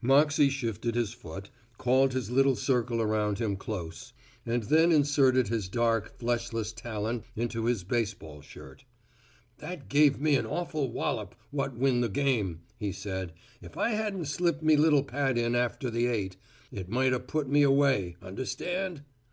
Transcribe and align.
Moxey 0.00 0.48
shifted 0.48 0.94
his 0.94 1.12
foot, 1.12 1.50
called 1.76 2.12
his 2.12 2.30
little 2.30 2.54
circle 2.54 3.02
around 3.02 3.40
him 3.40 3.56
close 3.56 4.12
and 4.46 4.62
then 4.62 4.92
inserted 4.92 5.48
his 5.48 5.66
dark, 5.68 6.16
fleshless 6.20 6.72
talon 6.72 7.24
into 7.34 7.64
his 7.64 7.82
baseball 7.82 8.40
shirt. 8.40 8.84
"That 9.58 9.88
gave 9.88 10.20
me 10.20 10.36
an 10.36 10.46
awful 10.46 10.92
wallop 10.92 11.34
what 11.50 11.76
win 11.76 12.00
the 12.00 12.08
game," 12.08 12.60
he 12.76 12.92
said; 12.92 13.32
"if 13.60 13.76
I 13.76 13.88
hadn't 13.88 14.26
slipped 14.26 14.62
me 14.62 14.76
little 14.76 15.02
pad 15.02 15.36
in 15.36 15.56
after 15.56 15.90
the 15.90 16.06
eight', 16.06 16.36
it 16.70 16.88
might 16.88 17.12
a' 17.12 17.18
put 17.18 17.48
me 17.48 17.64
away, 17.64 18.14
understand." 18.22 19.02